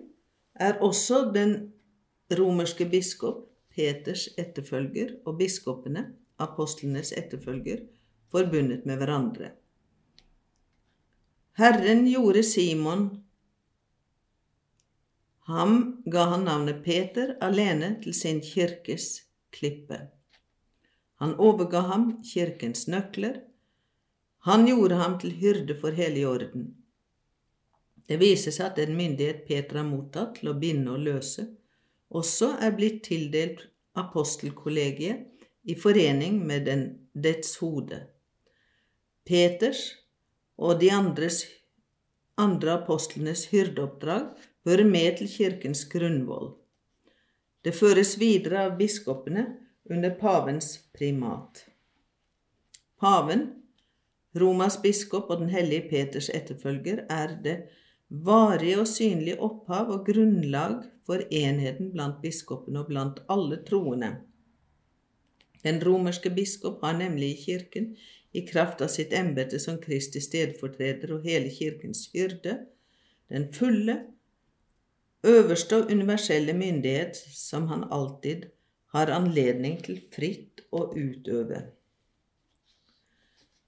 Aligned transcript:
er 0.55 0.77
også 0.83 1.31
den 1.35 1.73
romerske 2.37 2.85
biskop, 2.89 3.43
Peters 3.75 4.29
etterfølger, 4.37 5.17
og 5.25 5.37
biskopene, 5.39 6.05
apostlenes 6.39 7.11
etterfølger, 7.11 7.81
forbundet 8.31 8.85
med 8.85 9.01
hverandre. 9.01 9.49
Herren 11.57 12.07
gjorde 12.07 12.43
Simon 12.43 13.23
Ham 15.47 16.01
ga 16.05 16.25
han 16.25 16.43
navnet 16.43 16.83
Peter 16.83 17.37
alene 17.41 17.93
til 18.03 18.13
sin 18.13 18.41
kirkes 18.43 19.05
klippe. 19.55 20.01
Han 21.23 21.37
overga 21.39 21.85
ham 21.87 22.09
kirkens 22.27 22.89
nøkler. 22.91 23.39
Han 24.49 24.67
gjorde 24.67 24.99
ham 24.99 25.15
til 25.23 25.31
hyrde 25.39 25.79
for 25.79 25.95
hele 25.95 26.25
jorden. 26.25 26.67
Det 28.03 28.19
viser 28.19 28.51
seg 28.51 28.73
at 28.73 28.83
den 28.83 28.97
myndighet 28.99 29.45
Peter 29.47 29.79
har 29.79 29.87
mottatt 29.87 30.41
til 30.41 30.51
å 30.51 30.59
binde 30.59 30.91
og 30.91 31.07
løse, 31.07 31.47
også 32.11 32.57
er 32.59 32.75
blitt 32.75 33.05
tildelt 33.07 33.69
apostelkollegiet 33.95 35.47
i 35.63 35.79
forening 35.79 36.43
med 36.43 36.67
den, 36.67 36.89
dets 37.15 37.55
hode. 37.63 38.03
Peters 39.23 39.93
og 40.57 40.79
de 40.79 40.91
andres, 40.91 41.43
andre 42.37 42.77
apostlenes 42.79 43.45
hyrdeoppdrag 43.51 44.31
hører 44.67 44.87
med 44.87 45.19
til 45.19 45.29
kirkens 45.31 45.85
grunnvoll. 45.91 46.53
Det 47.65 47.73
føres 47.75 48.15
videre 48.21 48.65
av 48.67 48.75
biskopene 48.79 49.45
under 49.89 50.13
pavens 50.19 50.75
primat. 50.93 51.63
Paven, 53.01 53.47
Romas 54.35 54.77
biskop 54.83 55.29
og 55.31 55.41
den 55.43 55.49
hellige 55.53 55.87
Peters 55.89 56.27
etterfølger, 56.29 57.05
er 57.09 57.37
det 57.43 57.55
varige 58.09 58.81
og 58.81 58.87
synlige 58.87 59.39
opphav 59.41 59.89
og 59.95 60.05
grunnlag 60.07 60.83
for 61.07 61.23
enheten 61.31 61.91
blant 61.93 62.21
biskopene 62.23 62.83
og 62.83 62.91
blant 62.91 63.21
alle 63.31 63.61
troende. 63.67 64.11
Den 65.65 65.81
romerske 65.81 66.29
biskop 66.29 66.83
har 66.85 66.97
nemlig 66.97 67.31
i 67.33 67.41
kirken, 67.45 67.95
i 68.35 68.43
kraft 68.45 68.81
av 68.85 68.91
sitt 68.93 69.13
embete 69.15 69.59
som 69.63 69.79
Kristi 69.81 70.21
stedfortreder 70.21 71.15
og 71.15 71.25
hele 71.25 71.49
kirkens 71.49 72.05
hyrde, 72.13 72.59
den 73.31 73.47
fulle, 73.53 73.95
øverste 75.25 75.79
og 75.81 75.91
universelle 75.91 76.53
myndighet 76.53 77.17
som 77.33 77.67
han 77.71 77.87
alltid 77.91 78.45
har 78.93 79.09
anledning 79.11 79.79
til 79.83 79.97
fritt 80.13 80.61
å 80.71 80.91
utøve. 80.93 81.63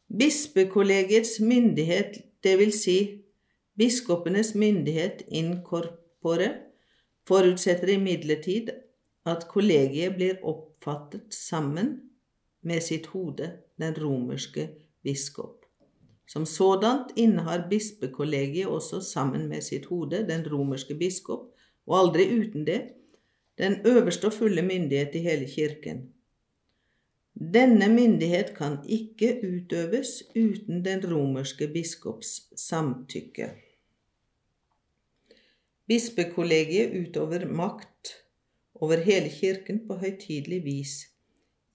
Bispekollegiets 0.07 1.39
myndighet, 1.43 2.21
dvs. 2.45 2.77
Si 2.83 2.97
biskopenes 3.77 4.53
myndighet 4.55 5.25
in 5.27 5.57
corpore, 5.65 6.53
forutsetter 7.27 7.91
imidlertid 7.97 8.71
at 9.27 9.47
kollegiet 9.51 10.15
blir 10.15 10.39
oppfattet 10.47 11.33
sammen 11.33 11.93
med 12.61 12.83
sitt 12.83 13.09
hode, 13.13 13.51
den 13.79 13.95
romerske 13.95 14.69
biskop. 15.03 15.65
Som 16.27 16.45
sådant 16.45 17.13
innehar 17.15 17.67
bispekollegiet 17.69 18.67
også 18.67 19.01
sammen 19.01 19.47
med 19.47 19.63
sitt 19.63 19.85
hode, 19.85 20.25
den 20.27 20.43
romerske 20.51 20.95
biskop, 20.95 21.53
og 21.87 21.99
aldri 21.99 22.27
uten 22.33 22.65
det, 22.67 22.81
den 23.57 23.79
øverste 23.87 24.27
og 24.27 24.33
fulle 24.33 24.61
myndighet 24.61 25.15
i 25.15 25.23
hele 25.23 25.47
kirken. 25.47 26.09
Denne 27.37 27.87
myndighet 27.93 28.53
kan 28.57 28.79
ikke 28.89 29.37
utøves 29.45 30.23
uten 30.35 30.83
den 30.85 31.03
romerske 31.05 31.67
biskops 31.67 32.41
samtykke. 32.57 33.51
Bispekollegiet 35.87 36.95
utøver 36.97 37.45
makt 37.47 38.15
over 38.81 39.01
hele 39.03 39.29
kirken 39.29 39.83
på 39.87 39.97
høytidelig 40.01 40.63
vis 40.65 40.95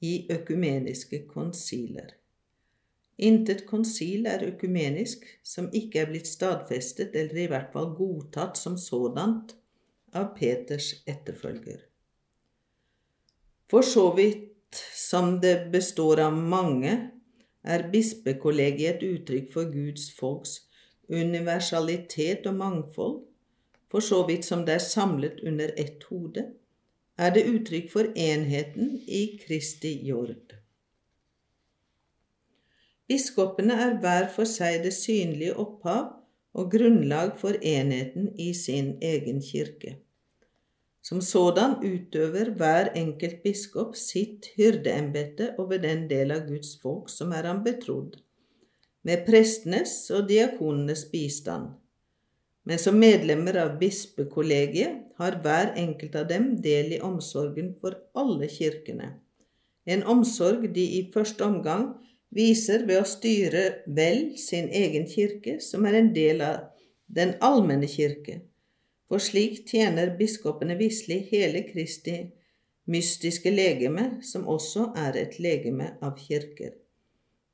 i 0.02 0.26
økumeniske 0.30 1.24
konsiler. 1.28 2.14
Intet 3.18 3.66
konsil 3.66 4.26
er 4.26 4.42
økumenisk 4.46 5.26
som 5.46 5.68
ikke 5.72 6.02
er 6.02 6.10
blitt 6.10 6.26
stadfestet 6.30 7.14
eller 7.14 7.44
i 7.44 7.48
hvert 7.50 7.70
fall 7.74 7.92
godtatt 7.98 8.58
som 8.58 8.78
sådant 8.80 9.54
av 10.14 10.32
Peters 10.36 10.94
etterfølger. 11.06 11.84
For 13.70 13.86
så 13.86 14.10
vidt 14.16 14.80
som 14.96 15.38
det 15.40 15.70
består 15.72 16.20
av 16.26 16.36
mange, 16.36 16.92
er 17.62 17.84
bispekollegiet 17.92 18.98
et 18.98 19.04
uttrykk 19.06 19.52
for 19.52 19.70
Guds 19.70 20.08
folks 20.16 20.56
universalitet 21.08 22.46
og 22.50 22.56
mangfold, 22.58 23.20
for 23.90 24.02
så 24.02 24.22
vidt 24.26 24.48
som 24.48 24.64
det 24.66 24.74
er 24.80 24.82
samlet 24.82 25.44
under 25.46 25.70
ett 25.78 26.02
hode, 26.10 26.48
er 27.18 27.32
det 27.34 27.44
uttrykk 27.50 27.90
for 27.92 28.08
enheten 28.16 28.96
i 29.06 29.22
Kristi 29.44 29.92
jord. 30.06 30.54
Biskopene 33.08 33.76
er 33.84 33.98
hver 34.00 34.28
for 34.32 34.48
seg 34.48 34.80
det 34.86 34.94
synlige 34.96 35.56
opphav 35.60 36.06
og 36.56 36.70
grunnlag 36.72 37.34
for 37.40 37.58
enheten 37.60 38.30
i 38.40 38.52
sin 38.56 38.94
egen 39.02 39.42
kirke. 39.44 39.98
Som 41.02 41.20
sådan 41.20 41.80
utøver 41.82 42.52
hver 42.56 42.92
enkelt 42.96 43.42
biskop 43.42 43.96
sitt 43.98 44.46
hyrdeembete 44.56 45.50
over 45.58 45.82
den 45.82 46.06
del 46.10 46.30
av 46.30 46.46
Guds 46.46 46.76
folk 46.82 47.10
som 47.10 47.34
er 47.34 47.48
ham 47.50 47.64
betrodd, 47.66 48.20
med 49.02 49.26
prestenes 49.26 49.96
og 50.14 50.28
diakonenes 50.30 51.04
bistand. 51.10 51.72
Men 52.64 52.78
som 52.78 52.98
medlemmer 52.98 53.56
av 53.58 53.78
bispekollegiet 53.80 55.16
har 55.18 55.38
hver 55.42 55.72
enkelt 55.78 56.14
av 56.18 56.28
dem 56.30 56.52
del 56.62 56.94
i 56.96 57.00
omsorgen 57.02 57.72
for 57.80 57.98
alle 58.14 58.48
kirkene, 58.48 59.08
en 59.84 60.04
omsorg 60.06 60.68
de 60.74 60.84
i 60.98 61.00
første 61.14 61.42
omgang 61.42 61.88
viser 62.30 62.84
ved 62.86 63.00
å 63.02 63.08
styre 63.08 63.64
vel 63.86 64.36
sin 64.38 64.70
egen 64.70 65.08
kirke, 65.10 65.58
som 65.60 65.86
er 65.86 65.98
en 65.98 66.12
del 66.14 66.44
av 66.46 66.68
den 67.10 67.34
allmenne 67.42 67.90
kirke, 67.90 68.38
for 69.10 69.20
slik 69.20 69.64
tjener 69.68 70.14
biskopene 70.16 70.78
visselig 70.78 71.26
hele 71.32 71.66
Kristi 71.66 72.20
mystiske 72.88 73.50
legeme, 73.50 74.22
som 74.22 74.46
også 74.48 74.92
er 74.98 75.18
et 75.20 75.38
legeme 75.42 75.92
av 76.02 76.16
kirker. 76.18 76.72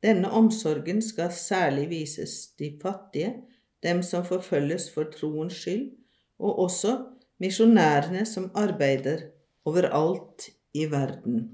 Denne 0.05 0.31
omsorgen 0.31 1.01
skal 1.03 1.33
særlig 1.35 1.89
vises 1.91 2.53
de 2.61 2.71
fattige, 2.83 3.35
dem 3.83 4.03
som 4.03 4.25
forfølges 4.27 4.89
for 4.95 5.11
troens 5.13 5.55
skyld, 5.61 5.93
og 6.39 6.59
også 6.67 6.95
misjonærene 7.43 8.25
som 8.27 8.51
arbeider 8.55 9.29
overalt 9.69 10.51
i 10.75 10.87
verden. 10.91 11.47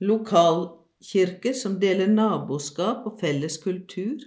Lokalkirker 0.00 1.54
som 1.56 1.78
deler 1.80 2.10
naboskap 2.10 3.06
og 3.08 3.18
felles 3.20 3.56
kultur, 3.62 4.20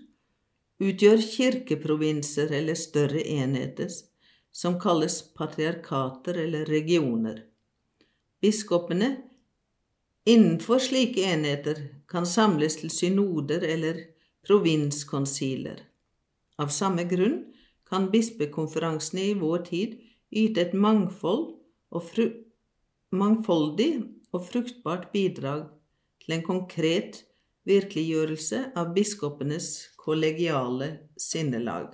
utgjør 0.79 1.21
kirkeprovinser 1.21 2.53
eller 2.55 2.77
større 2.79 3.21
enheter 3.21 3.91
som 4.51 4.79
kalles 4.81 5.21
patriarkater 5.35 6.39
eller 6.45 6.65
regioner. 6.65 7.43
Biskopene 8.41 9.09
innenfor 10.25 10.79
slike 10.83 11.25
enheter 11.27 11.81
kan 12.09 12.25
samles 12.25 12.79
til 12.79 12.91
synoder 12.91 13.65
eller 13.67 14.01
provinskonsiler. 14.49 15.83
Av 16.57 16.73
samme 16.73 17.03
grunn 17.05 17.43
kan 17.89 18.07
bispekonferansene 18.09 19.27
i 19.29 19.35
vår 19.37 19.65
tid 19.67 19.99
yte 20.33 20.63
et 20.63 20.73
mangfold 20.73 21.51
og 21.93 22.15
mangfoldig 23.13 23.91
og 24.33 24.47
fruktbart 24.49 25.11
bidrag 25.13 25.67
til 26.23 26.35
en 26.35 26.45
konkret 26.47 27.23
virkeliggjørelse 27.69 28.63
av 28.77 28.95
biskopenes 28.97 29.69
kollegiale 30.01 30.95
sinnelag. 31.13 31.93